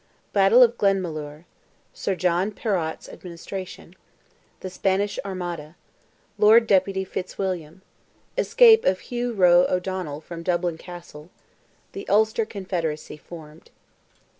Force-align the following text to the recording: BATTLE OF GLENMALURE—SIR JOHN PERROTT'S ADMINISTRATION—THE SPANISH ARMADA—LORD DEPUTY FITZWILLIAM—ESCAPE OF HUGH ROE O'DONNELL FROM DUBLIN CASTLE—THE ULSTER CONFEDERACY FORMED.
BATTLE 0.33 0.63
OF 0.63 0.79
GLENMALURE—SIR 0.79 2.15
JOHN 2.15 2.53
PERROTT'S 2.53 3.07
ADMINISTRATION—THE 3.07 4.69
SPANISH 4.71 5.19
ARMADA—LORD 5.23 6.65
DEPUTY 6.65 7.05
FITZWILLIAM—ESCAPE 7.05 8.83
OF 8.83 8.99
HUGH 8.99 9.33
ROE 9.33 9.67
O'DONNELL 9.69 10.21
FROM 10.21 10.41
DUBLIN 10.41 10.79
CASTLE—THE 10.79 12.09
ULSTER 12.09 12.45
CONFEDERACY 12.47 13.17
FORMED. 13.17 13.69